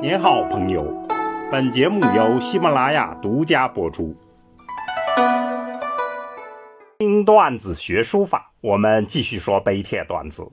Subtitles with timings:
[0.00, 0.84] 您好，朋友。
[1.50, 4.16] 本节目由喜马拉雅独家播出。
[7.00, 10.52] 听段子学书法，我们继续说碑帖段子。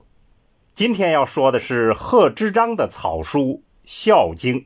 [0.74, 3.40] 今天要说的是贺知章的草书
[3.84, 4.60] 《孝经》。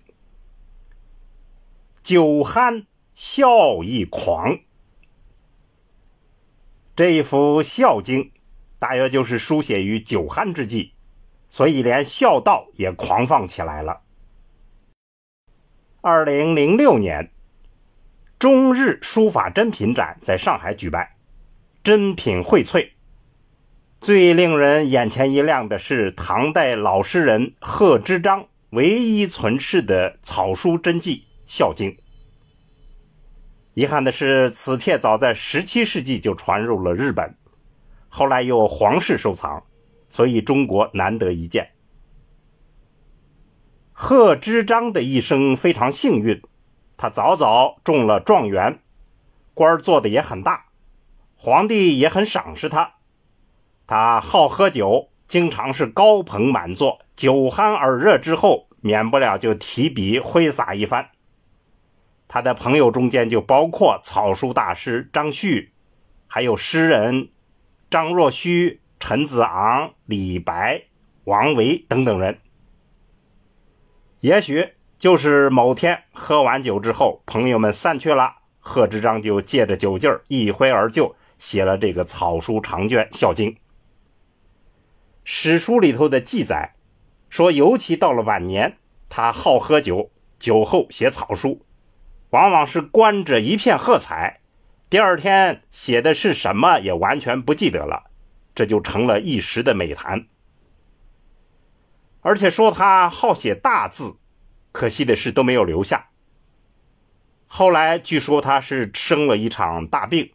[2.02, 4.60] 酒酣孝亦狂，
[6.96, 8.22] 这一幅《孝经》
[8.78, 10.94] 大约就是书写于酒酣之际，
[11.50, 14.00] 所以连孝道也狂放起来了。
[16.02, 17.30] 二零零六年，
[18.38, 21.06] 中日书法珍品展在上海举办，
[21.84, 22.92] 珍品荟萃。
[24.00, 31.90] 最令人眼前一亮的是唐代老诗人贺知章唯一存世的草书真迹《孝经》。
[33.74, 37.34] 遗憾的是，此帖早在十七世纪就传入了日本，
[38.08, 39.62] 后来又皇室收藏，
[40.08, 41.68] 所以中国难得一见。
[44.02, 46.40] 贺知章的一生非常幸运，
[46.96, 48.80] 他早早中了状元，
[49.52, 50.68] 官做的也很大，
[51.36, 52.94] 皇帝也很赏识他。
[53.86, 61.10] 他好喝酒，经常是高朋满座，酒酣耳热之后，免不了就提笔挥洒一番。
[62.26, 65.74] 他的朋友中间就包括草书大师张旭，
[66.26, 67.28] 还有诗人
[67.90, 70.84] 张若虚、陈子昂、李白、
[71.24, 72.38] 王维等等人。
[74.20, 83.52] 也许就是某天喝完酒之后，朋友们散去了，贺知章就借着酒劲儿一挥而就，写了这个草书长卷《孝经》。
[85.24, 86.74] 史书里头的记载
[87.30, 88.76] 说，尤其到了晚年，
[89.08, 91.64] 他好喝酒，酒后写草书，
[92.30, 94.40] 往往是观者一片喝彩，
[94.90, 98.10] 第二天写的是什么也完全不记得了，
[98.54, 100.26] 这就成了一时的美谈。
[102.22, 104.18] 而且说他好写大字，
[104.72, 106.08] 可惜的是都没有留下。
[107.46, 110.30] 后来据说他是生了一场大病，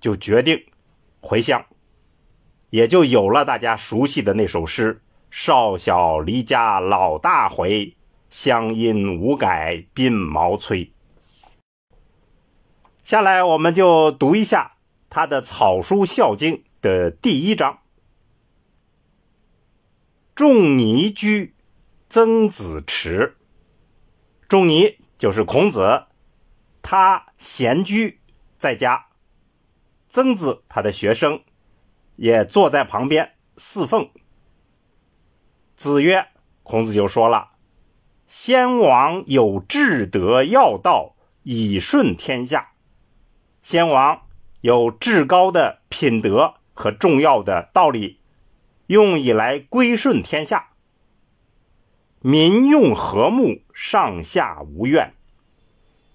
[0.00, 0.62] 就决定
[1.20, 1.64] 回乡，
[2.70, 7.94] 也就有了大家熟悉的那首诗：“少小离家老大回，
[8.28, 10.90] 乡音无改鬓毛衰。”
[13.02, 14.72] 下来我们就读一下
[15.08, 17.78] 他的草书《孝经》的第一章。
[20.38, 21.56] 仲尼居，
[22.08, 23.36] 曾子池。
[24.48, 26.04] 仲尼就是孔子，
[26.80, 28.20] 他闲居
[28.56, 29.06] 在家。
[30.08, 31.42] 曾子他的学生
[32.14, 34.10] 也坐在旁边侍奉。
[35.74, 36.28] 子曰
[36.62, 37.50] ：“孔子就说了，
[38.28, 42.74] 先王有至德要道，以顺天下。
[43.60, 44.22] 先王
[44.60, 48.17] 有至高的品德和重要的道理。”
[48.88, 50.70] 用以来归顺天下，
[52.20, 55.14] 民用和睦，上下无怨。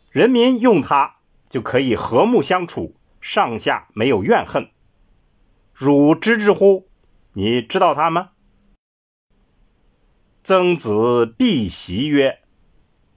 [0.10, 1.18] 人民用它
[1.48, 4.72] 就可以和睦相处，上下没有怨恨。
[5.72, 6.90] 汝知之乎？
[7.34, 8.32] 你知道他吗？
[10.44, 12.40] 曾子避席曰：“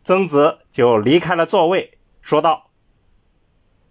[0.05, 2.71] 曾子就离开了座位，说道：‘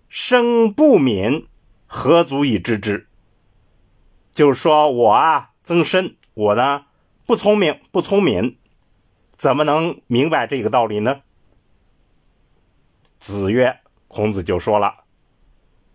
[0.10, 1.48] 生不敏，
[1.88, 3.08] 何足以知之？’
[4.32, 6.86] 就是说我啊。”曾参，我呢
[7.26, 8.60] 不聪明，不聪明，
[9.36, 11.24] 怎么能明白这个道理呢？
[13.18, 15.06] 子曰：“孔子就说了，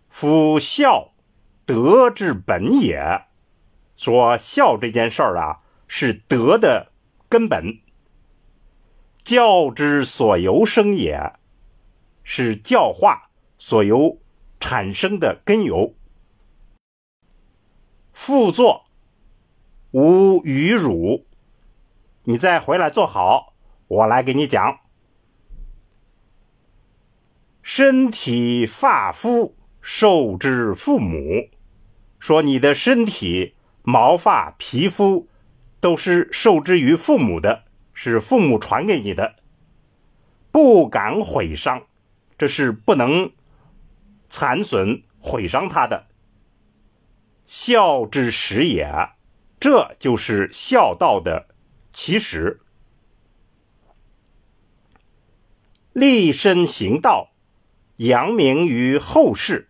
[0.09, 1.13] 夫孝，
[1.65, 3.27] 德之本也。
[3.95, 6.91] 说孝这件事儿啊，是德的
[7.29, 7.79] 根本。
[9.23, 11.35] 教之所由生也，
[12.25, 14.19] 是教化所由
[14.59, 15.95] 产生的根由。
[18.13, 18.87] 父作。”
[19.93, 21.27] 吾与汝，
[22.23, 23.55] 你再回来坐好，
[23.89, 24.79] 我来给你讲。
[27.61, 31.49] 身体发肤受之父母，
[32.21, 35.27] 说你的身体毛发皮肤
[35.81, 39.35] 都是受之于父母的，是父母传给你的，
[40.53, 41.83] 不敢毁伤，
[42.39, 43.33] 这是不能
[44.29, 46.07] 残损毁伤他的。
[47.49, 48.89] 孝之始也。
[49.61, 51.55] 这就是孝道的
[51.93, 52.63] 起始。
[55.93, 57.33] 立身行道，
[57.97, 59.69] 扬名于后世。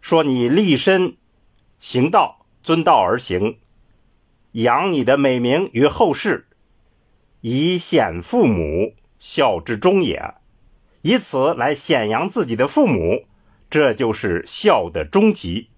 [0.00, 1.16] 说你立身
[1.78, 3.60] 行道，遵道而行，
[4.52, 6.48] 扬你的美名于后世，
[7.42, 10.34] 以显父母，孝之终也。
[11.02, 13.26] 以此来显扬自己的父母，
[13.70, 15.70] 这就是孝的终极。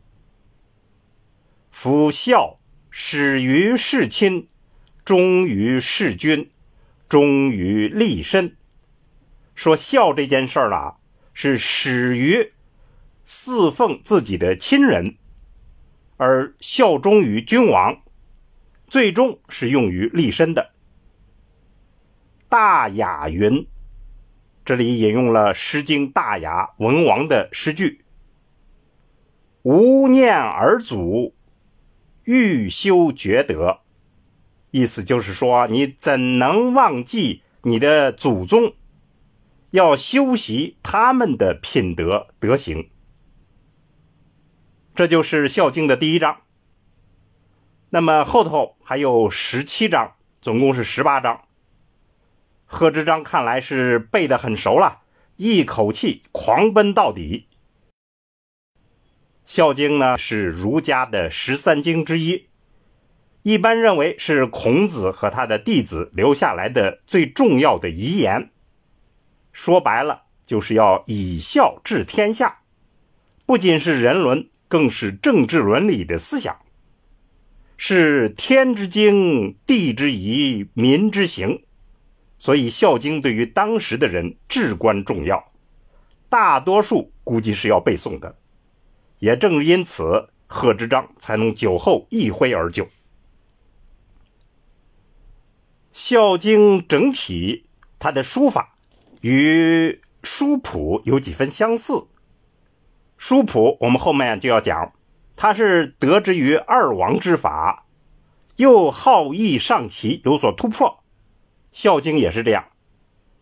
[1.70, 2.56] 夫孝。
[2.90, 4.48] 始于事亲，
[5.04, 6.50] 忠于事君，
[7.08, 8.56] 忠于立身。
[9.54, 10.96] 说孝这件事儿啊，
[11.32, 12.52] 是始于
[13.24, 15.16] 侍奉自己的亲人，
[16.16, 18.00] 而效忠于君王，
[18.88, 20.72] 最终是用于立身的。
[22.48, 23.66] 大雅云，
[24.64, 28.04] 这里引用了《诗经·大雅》文王的诗句
[29.62, 31.34] ：“无念而祖，
[32.28, 33.80] 欲修厥德。”
[34.70, 38.74] 意思就是说，你怎能忘记你的祖宗？
[39.70, 42.90] 要修习他们的品德德行，
[44.94, 46.42] 这就是《孝经》的第一章。
[47.88, 51.40] 那么后头还有十七章，总共是十八章。
[52.66, 55.00] 贺知章看来是背得很熟了，
[55.36, 57.46] 一口气狂奔到底。
[59.48, 62.48] 《孝经》呢是儒家的十三经之一，
[63.44, 68.50] 一般认为是孔子和他的弟子留下来的最重要的遗言。
[69.50, 72.58] 说白了，就是要以孝治天下，
[73.46, 76.54] 不仅是人伦，更是政治伦理的思想，
[77.78, 81.62] 是天之经，地之宜，民之行。
[82.38, 85.42] 所以，《孝经》对于当时的人至关重要，
[86.28, 88.36] 大多数估计是要背诵的。
[89.18, 92.84] 也正因此，贺知章才能酒后一挥而就。
[95.92, 97.66] 《孝经》整体，
[97.98, 98.76] 它的书法。
[99.20, 102.06] 与书谱有几分相似。
[103.16, 104.92] 书谱我们后面就要讲，
[105.34, 107.86] 它是得之于二王之法，
[108.56, 110.88] 又好逸上奇，有所突破。
[111.72, 112.64] 《孝经》也是这样。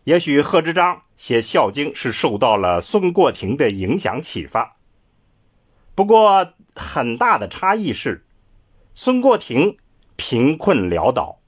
[0.05, 4.76] 也许贺知章写《孝经》是受到了孙过庭的影响启发。
[5.97, 8.23] 不过很大的差异是，
[8.93, 9.79] 孙过庭
[10.15, 11.39] 贫困潦倒，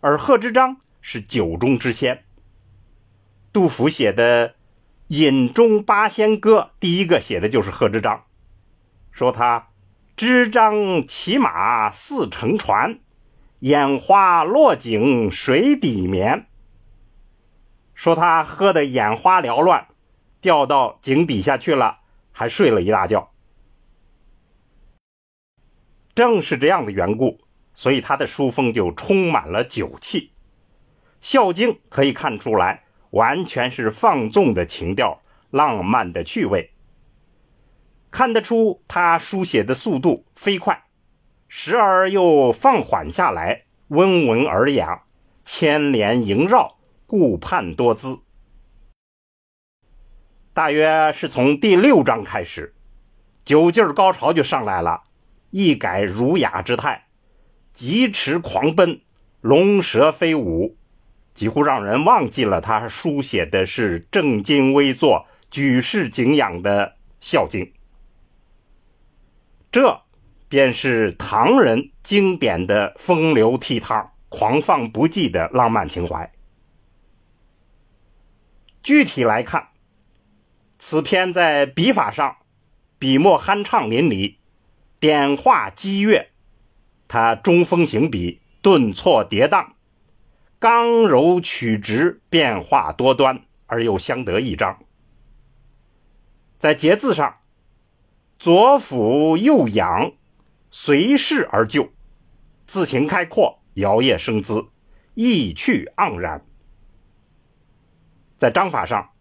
[0.00, 2.22] 而贺知章是酒中之仙。
[3.52, 4.50] 杜甫写的
[5.08, 8.26] 《饮中八仙歌》，第一个写的就是贺知章，
[9.10, 9.70] 说他
[10.14, 13.00] 知章骑马似乘船，
[13.58, 16.46] 眼花落井水底眠。
[17.92, 19.88] 说他喝得眼花缭乱，
[20.40, 23.32] 掉到井底下去了，还睡了一大觉。
[26.14, 27.38] 正是这样的缘故，
[27.74, 30.20] 所以他的书风就充满了酒气。
[31.20, 32.84] 《孝经》可以看出来。
[33.10, 35.20] 完全是放纵的情调，
[35.50, 36.72] 浪漫的趣味。
[38.08, 40.84] 看得出他书写的速度飞快，
[41.48, 45.02] 时而又放缓下来，温文尔雅，
[45.44, 48.20] 牵连萦绕，顾盼多姿。
[50.54, 52.76] 大约是从第六章开始，
[53.44, 55.02] 酒劲儿高潮就上来了，
[55.50, 57.06] 一改儒雅之态，
[57.72, 59.00] 疾驰狂奔，
[59.40, 60.76] 龙蛇飞舞。
[61.32, 66.86] 几乎让人忘记了他书写的是正襟危坐、举世敬仰的
[67.20, 67.64] 《孝经》。
[69.72, 70.02] 这
[70.48, 76.30] 便是唐人经典的风流倜傥、狂放不羁的浪漫情怀。
[78.82, 79.68] 具体来看，
[80.78, 82.36] 此篇在笔法上，
[82.98, 84.34] 笔墨酣畅淋漓，
[85.00, 86.30] 点画激越，
[87.08, 89.72] 他中锋行笔，顿挫跌宕。
[90.58, 94.78] 刚柔曲直，变化多端，而又相得益彰。
[96.58, 97.38] 在节字上，
[98.38, 100.12] 左俯右仰，
[100.70, 101.90] 随势而就，
[102.66, 104.66] 字形开阔，摇曳生姿，
[105.14, 106.44] 意趣盎然。
[108.36, 109.12] 在章法上，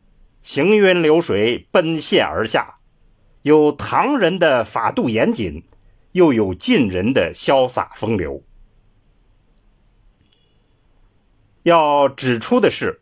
[0.41, 2.75] 行云流水，奔泻而下，
[3.43, 5.63] 有唐人的法度严谨，
[6.12, 8.44] 又有近人的潇洒风流。
[11.63, 12.94] 要指出的是，《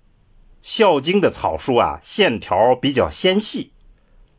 [0.61, 3.71] 孝经》的草书啊，线条比较纤细，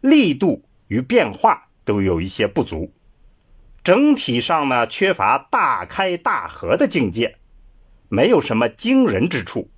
[0.01, 2.93] 力度与变化都有一些不足，
[3.83, 7.39] 整体上呢缺乏大开大合的境界，
[8.09, 9.71] 没有什么惊人之处。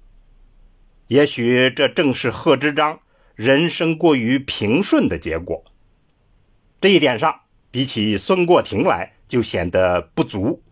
[1.08, 3.00] 也许这正是贺知章
[3.34, 5.64] 人生过于平顺的结果。
[6.80, 10.62] 这一点上，比起孙过庭来就显得不足。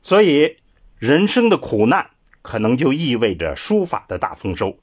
[0.00, 0.56] 所以。
[1.02, 2.10] 人生的苦难，
[2.42, 4.78] 可能就意味着书法的大丰收。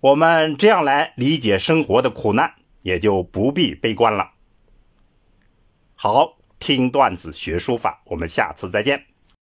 [0.00, 4.30] 我们这样来理解生活的苦难，也就不必悲观了。
[5.94, 9.11] 好，听段子学书法，我们下次再见。